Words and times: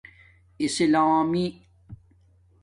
اسلامی 0.59 1.61